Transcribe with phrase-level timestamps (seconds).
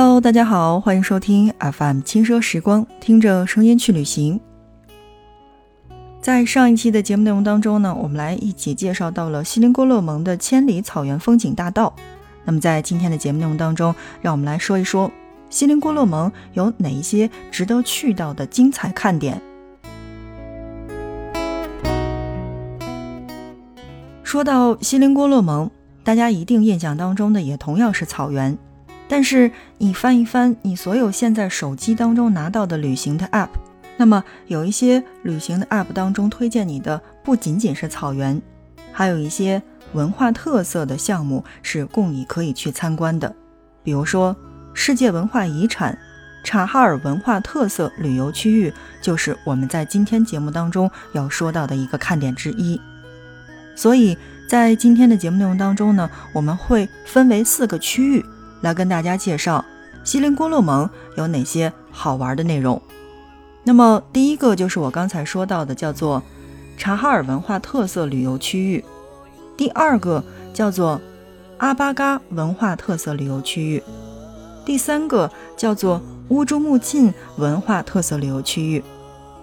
[0.00, 4.40] Hello，大家好，欢迎收听 FM 轻奢时光，听着声音去旅行。
[6.20, 11.92] 在上一期的节目内容当中呢，我们来一起介绍到了锡林郭勒盟的千里草原风景大道。
[12.44, 13.92] 那么在今天的节目内容当中，
[14.22, 15.10] 让我们来说一说
[15.50, 19.42] 锡林郭勒盟有哪一些值得去到的精彩看点。
[24.22, 25.68] 说到锡林郭勒盟，
[26.04, 28.56] 大家一定印象当中的也同样是草原。
[29.08, 33.48] 但是你翻一翻你所有现在手机当中拿到的旅行的 App，
[33.96, 38.40] 那么有一些旅行的 App 当中推荐你的不仅仅是草原，
[38.92, 39.62] 还有一些
[39.94, 43.34] 文化特色的项目是供你可以去参观的。
[43.82, 44.36] 比如说
[44.74, 45.98] 世界文化遗产
[46.44, 52.78] 察哈尔文化特色旅游区域，就是我们在今天节目当中要说到的一个看点之一。
[53.74, 58.22] 所以在今天的节目内容当中呢，我们会分为四个区域。
[58.60, 59.64] 来跟大家介绍
[60.04, 62.80] 锡林郭勒盟有哪些好玩的内容。
[63.64, 66.22] 那么第一个就是我刚才说到的，叫做
[66.76, 68.82] 察哈尔文化特色旅游区域；
[69.56, 71.00] 第二个叫做
[71.58, 73.82] 阿巴嘎文化特色旅游区域；
[74.64, 78.82] 第三个叫做乌珠穆沁文化特色旅游区域；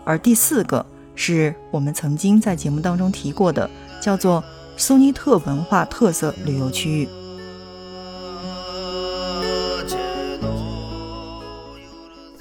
[0.03, 3.69] 而第四个是我们曾经在节目当中提过的，
[4.01, 4.43] 叫做
[4.77, 7.07] 苏尼特文化特色旅游区域。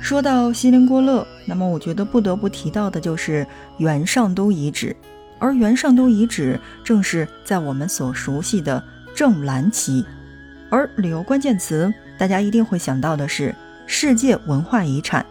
[0.05, 3.47] 说到锡林郭勒，那么我觉得不得不提到的就是
[3.79, 4.95] 元上都遗址，
[5.39, 10.05] 而元上都遗址正是在我们所熟悉的正蓝旗，
[10.69, 13.55] 而旅游关键词大家一定会想到的是
[13.87, 15.25] 世界文化遗产。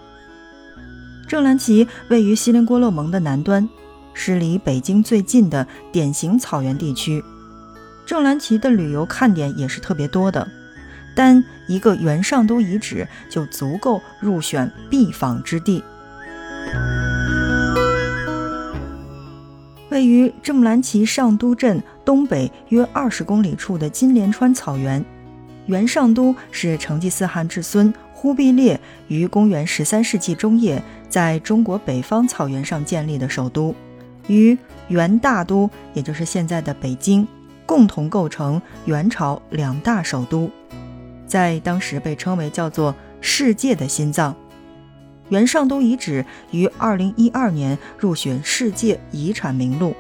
[1.28, 3.70] 正蓝旗位于锡林郭勒盟的南端，
[4.16, 7.24] 是离北京最近的典型草原地区。
[8.08, 10.50] 正蓝旗的旅游看点也是特别多的。
[11.16, 15.84] 单一个元上都遗址就足够入选必访之地。
[19.90, 25.06] 位于正蓝旗上都镇东北约二十公里处的金莲川草原，
[25.68, 33.76] 元上都是成吉思汗至孙忽必烈于公元十三世纪中叶在中国北方草原上建立的首都，
[34.28, 34.58] 与
[34.88, 37.28] 元大都，也就是现在的北京，
[37.66, 40.50] 共同构成元朝两大首都。
[41.34, 44.36] 在当时被称为叫做“世界的心脏”，
[45.30, 49.96] 元上都遗址于2012年入选世界遗产名录，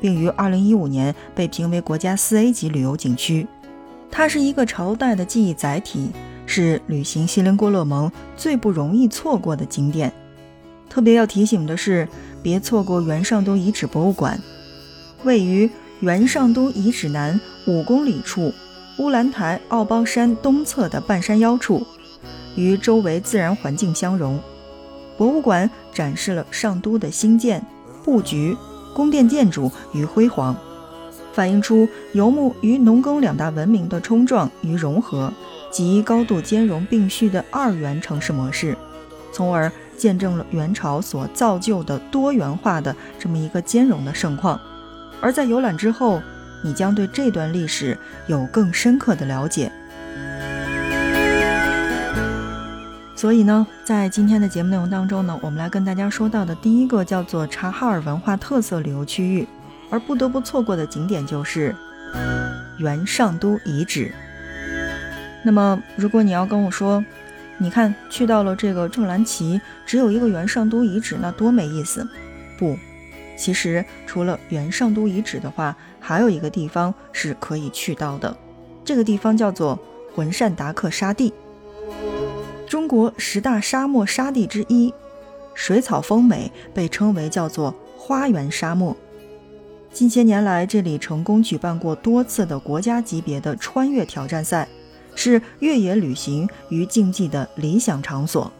[0.00, 3.46] 并于2015年被评为国家 4A 级旅游景区。
[4.10, 6.10] 它是一个朝代的记忆载体，
[6.44, 10.12] 是旅行锡林郭勒盟最不容易错过的景点。
[10.90, 12.08] 特别要提醒的是，
[12.42, 14.40] 别错过元上都遗址博物馆，
[15.22, 15.70] 位于
[16.00, 18.52] 元上都遗址南五公里处。
[18.98, 21.84] 乌兰台奥包山东侧的半山腰处，
[22.54, 24.38] 与周围自然环境相融。
[25.18, 27.64] 博物馆展示了上都的兴建、
[28.04, 28.56] 布局、
[28.94, 30.56] 宫殿建筑与辉煌，
[31.32, 35.32] 反映出游牧与农耕两大文明的冲撞与融合，
[35.72, 38.76] 及高度兼容并蓄的二元城市模式，
[39.32, 44.60] 从而见证了元朝所造就的多元化的这么一个兼容的盛况。
[45.20, 46.20] 而在游览之后，
[46.64, 49.70] 你将对这段历史有更深刻的了解。
[53.14, 59.46] 所以呢，在今天的节目内容当中呢，我们来跟大家说到的第一个叫做察哈尔文化特色旅游区域，
[59.90, 61.76] 而不得不错过的景点就是
[62.78, 64.10] 元上都遗址。
[65.42, 67.04] 那么，如果你要跟我说，
[67.58, 72.06] 你看去到了这个正蓝旗，只有一个元上都遗址，那多没意思。
[72.58, 72.78] 不。
[73.36, 78.36] 其实，除了元上都遗址的话，还有一个地方是可以去到的。
[78.84, 79.78] 这个地方叫做
[80.14, 81.32] 浑善达克沙地，
[82.68, 84.92] 中国十大沙漠沙地之一，
[85.54, 88.96] 水草丰美，被称为叫做花园沙漠。
[89.92, 94.68] 近些年来，这里成功举办过多次的国家级别的穿越挑战赛，
[95.14, 98.52] 是越野旅行与竞技的理想场所。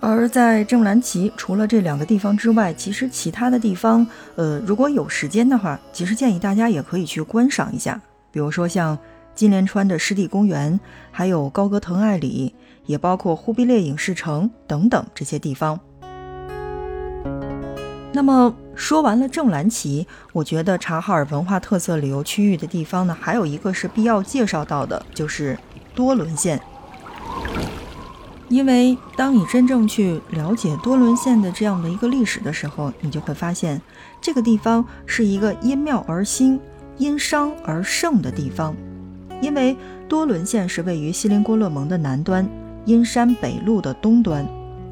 [0.00, 8.00] 而在正蓝旗，除了这两个地方之外，其实其他的地方，呃，如果有时间的话，其实建议大家也可以去观赏一下。
[8.32, 8.96] 比如说像
[9.34, 10.80] 金莲川的湿地公园，
[11.10, 12.54] 还有高歌腾艾里，
[12.86, 15.78] 也包括忽必烈影视城等等这些地方。
[18.12, 25.58] 那么说完了正蓝旗，我觉得察哈尔文化特色旅游区域的地方呢，还有一个是必要介绍到的，就是
[25.94, 26.58] 多伦县。
[28.50, 33.80] 因为当你真正去了解多伦县的这样的一个历史的时候，你就会发现，
[34.20, 36.60] 这个地方是一个因庙而兴、
[36.98, 38.76] 因商而盛的地方。
[39.40, 39.76] 因为
[40.08, 42.44] 多伦县是位于锡林郭勒盟的南端，
[42.86, 44.44] 阴山北路的东端。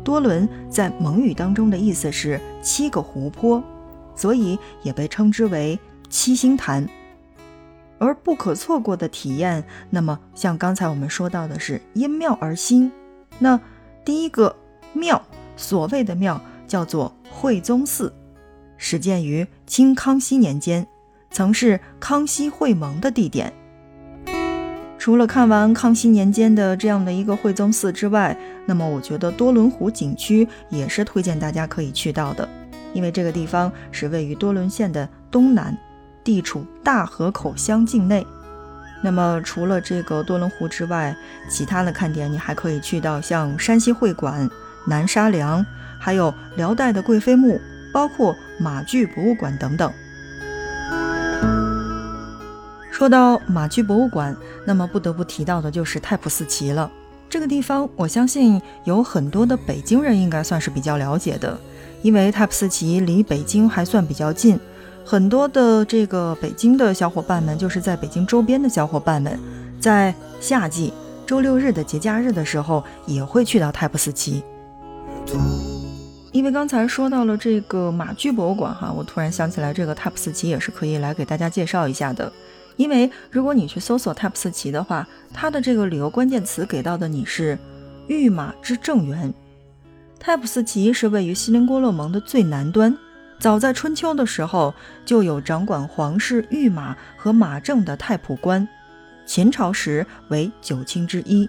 [0.05, 3.61] 多伦在蒙语当中的意思是七个湖泊，
[4.15, 5.77] 所以也被称之为
[6.09, 6.89] 七星潭。
[7.99, 12.93] 而不可错过的体验，那么像刚才我们说到的是因庙而兴。
[13.39, 13.61] 那
[14.05, 14.55] 第一个
[14.93, 15.23] 庙，
[15.57, 18.13] 所谓的庙叫做惠宗寺，
[18.77, 20.87] 始建于清康熙年间，
[21.31, 23.53] 曾是康熙会盟的地点。
[24.99, 28.37] 除了看完康熙年间的这样的一个惠宗寺之外，
[28.67, 32.49] 那么我觉得多伦湖景区也是推荐大家可以去到的，
[32.93, 35.77] 因为这个地方是位于多伦县的东南。
[36.25, 38.27] 地处大河口乡境内，
[39.01, 41.17] 那么除了这个多伦湖之外，
[41.49, 44.49] 其他的看点你还可以去到像山西会馆、
[44.87, 45.65] 南沙梁，
[45.99, 47.61] 还有辽代的贵妃墓，
[47.93, 49.93] 包括马具博物馆等等。
[52.91, 56.91] 说到马具博物馆，那么不得不提到的就是太仆寺旗了。
[57.31, 61.57] 这个地方，我相信有很多的北京人应该算是比较了解的，
[62.03, 64.59] 因为太仆寺旗离北京还算比较近。
[65.09, 69.41] 很多的这个北京的小伙伴们，就是在北京周边的小伙伴们，
[69.81, 70.93] 在夏季
[71.27, 74.43] 周六日的节假日的时候，也会去到太仆寺旗。
[76.31, 82.31] 因为刚才说到了这个马具博物馆哈，我突然想起来，这个太仆寺旗也是可以来给大家介绍一下的。
[82.77, 87.59] 因为如果你去搜索太仆寺旗的话，它的这个旅游关键词给到的你是
[88.09, 89.33] “御马之正源”。
[90.21, 92.95] 太仆寺旗是位于锡林郭勒盟的最南端。
[93.39, 94.75] 早在春秋的时候，
[95.05, 98.69] 就有掌管皇室御马和马政的太仆官，
[99.25, 101.49] 秦朝时为九卿之一。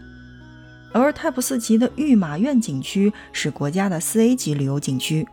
[0.92, 5.28] 而太仆寺旗的御马院景区是国家的四 A 级旅游景区，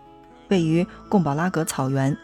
[0.48, 2.16] 位于贡宝拉格草原。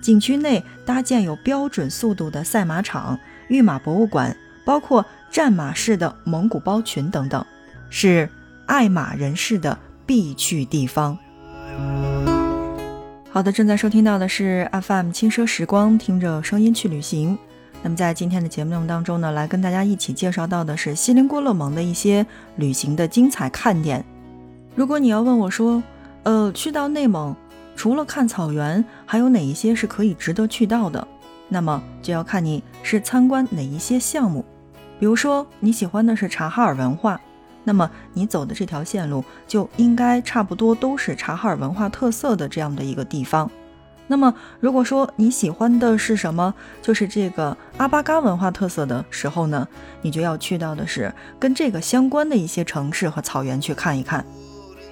[0.00, 3.18] 景区内搭建有标准速度的赛马场、
[3.48, 7.44] 御马博物馆，包括战马式的蒙古包群等等，
[7.90, 8.28] 是
[8.66, 11.18] 爱马人士的必去地方。
[13.36, 17.36] 好的，正在收听到的是 FM 轻奢时光，听着声音去旅行。
[17.82, 22.24] 那么在今天的节目当中呢，来跟大家一起介绍到的是锡林郭勒盟的一些
[22.56, 24.02] 旅行的精彩看点。
[24.74, 25.82] 如果你要问我说，
[26.22, 27.36] 呃，去到内蒙，
[27.76, 31.06] 除了看草原，还有哪一些是可以值得去到的？
[31.50, 34.42] 那么就要看你是参观哪一些项目。
[34.98, 37.20] 比如说你喜欢的是察哈尔文化。
[37.66, 43.50] 那么你走的这条线路就应该差不多都是察哈尔文化特色的这样的一个地方。
[44.06, 49.66] 那么如果说你喜欢的是什么，就是这个阿巴嘎文化特色的时候呢，
[50.00, 54.24] 你就要去到的是跟这个相关的一些城市和草原去看一看。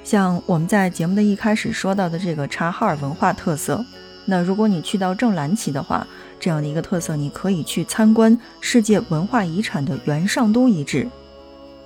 [0.03, 3.85] 像我们在节目的一开始说到的这个察哈尔文化特色，
[4.27, 6.05] 那如果你去到正蓝旗的话，
[6.41, 11.09] 这样的一个特色，你可以去参观世界文化遗产的元上都遗址。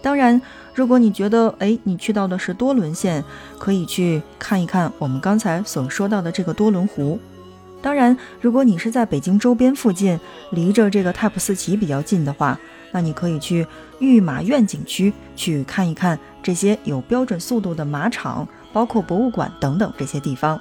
[0.02, 0.40] 当然。
[0.74, 3.24] 如果你觉得，哎，你去到的是多伦县，
[3.58, 7.18] 可以去看一看我们刚才所说到的这个多伦湖。
[7.82, 10.20] 当然，如果你是在北京周边附近，
[10.52, 12.56] 离着这个太仆寺旗比较近的话，
[12.92, 13.66] 那你可以去
[13.98, 20.60] 御马院景区去看一看这些有标准速度的马场，包括博物馆等等这些地方。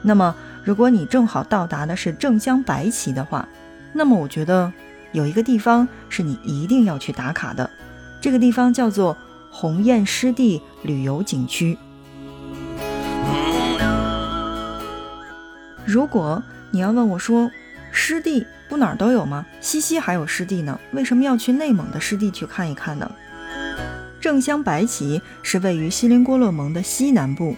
[0.00, 0.34] 那么，
[0.64, 3.46] 如果你正好到达的是正镶白旗的话，
[3.92, 4.72] 那么我觉得
[5.12, 7.68] 有一个地方是你一定要去打卡的，
[8.20, 9.16] 这个地方叫做。
[9.52, 11.76] 鸿雁湿地旅游景区。
[15.84, 17.50] 如果你要问我说，
[17.90, 19.44] 湿地不哪儿都有吗？
[19.60, 23.10] 西溪还有湿地呢，为什么要去内蒙的湿地去看一看呢？
[24.20, 27.56] 正乡白旗是位于锡林郭勒盟的西南部，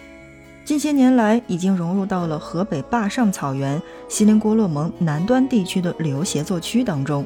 [0.65, 3.79] 近些年来已经融入到了河北坝上草原、
[4.09, 7.23] 锡林郭勒盟南端地区的旅游协作区当中，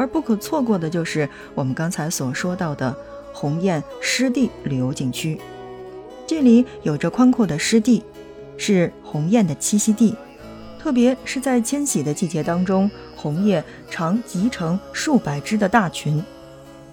[0.00, 2.96] 而不可错过的就是我们刚才所说到的。
[3.34, 5.38] 鸿雁湿地旅游景区，
[6.26, 8.02] 这里有着宽阔的湿地，
[8.56, 10.16] 是鸿雁的栖息地。
[10.80, 16.22] 特别是在迁徙的季节当中，鸿雁常集成数百只的大群。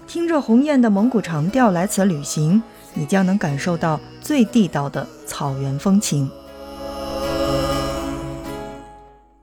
[0.06, 2.62] 听着鸿雁的蒙古长调来此旅行，
[2.92, 6.30] 你将能感受到最地道的草原风情。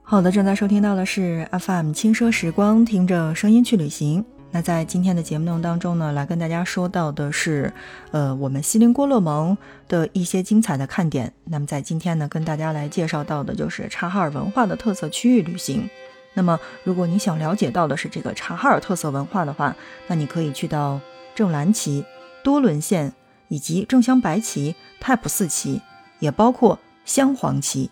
[0.08, 4.24] 好的，正在收听到的是 FM 轻奢时光，听着声音去旅行。
[4.52, 7.72] 那在今天的节目当中呢，来跟大家说到的是，
[8.12, 9.58] 呃，我们锡林郭勒盟
[9.88, 11.32] 的一些精彩的看点。
[11.46, 15.90] 那么在今天呢，跟大家来介绍到的就是察哈尔文化的特色区域旅行。
[16.34, 19.74] 那么如果你想了解到的是这个察哈尔特色文化的话，
[20.06, 21.00] 那你可以去到
[21.34, 22.04] 正蓝旗、
[22.44, 23.12] 多伦县
[23.48, 25.82] 以及正镶白旗、太仆寺旗，
[26.20, 27.90] 也包括镶黄旗。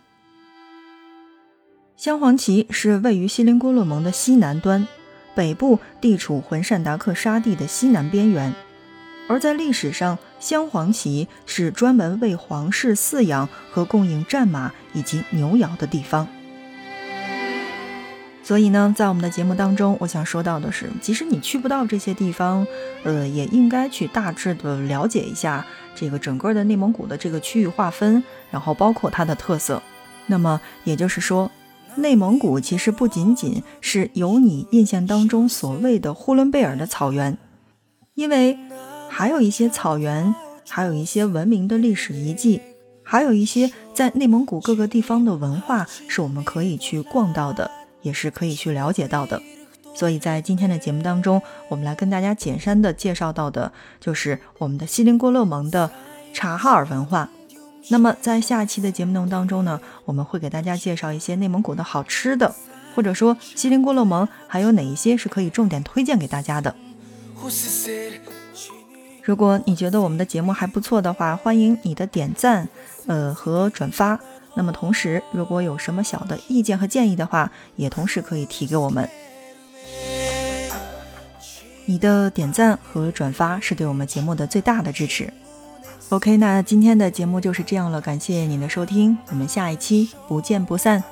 [2.04, 4.86] 镶黄旗是位于锡林郭勒盟的西南端。
[5.34, 8.52] 北部地处浑善达克沙地的西南边缘。
[9.26, 16.28] 而在历史上，镶黄旗是专门为皇室饲养和供应战马以及牛羊的地方。
[18.42, 22.66] 所以呢，在我们的节目当中，我想说到的是，即使你去不到这些地方，
[23.04, 29.82] 呃，也应该去大致的了解一下这个整个的内蒙古的这个区域划分，然后包括它的特色。
[30.26, 31.50] 那么也就是说，
[31.96, 37.36] 内蒙古其实不仅仅是有你印象当中所谓的呼伦贝尔的草原，
[38.14, 38.58] 因为
[39.08, 40.34] 还有一些草原，
[40.68, 42.60] 还有一些文明的历史遗迹，
[43.02, 47.70] 还有一些在内蒙古各个地方的文化，是我们可以去逛到的。
[48.02, 49.40] 也是可以去了解到的，
[49.94, 55.90] 所以在今天的节目当中，我们来跟大家简单的介绍到的，就是我们的锡林郭勒盟的
[56.34, 57.30] 察哈尔文化。
[57.90, 62.54] 那么在下期的节目当中呢，我们会给大家介绍一些内蒙古的好吃的，
[62.94, 66.74] 或者说锡林郭勒盟还有哪一些是可以重点推荐给大家的。
[69.22, 72.68] 如果你觉得我们的节目还不错的话，欢迎你的点赞，
[73.06, 74.18] 呃和转发。
[74.54, 79.08] 那么同时，如果有什么小的意见和建议的话，也同时可以提给我们。
[81.86, 85.32] 你的点赞和转发是对我们节目的最大的支持。
[86.10, 91.02] OK，那今天的节目就是这样了，感谢您的收听，我们下一期不见不散。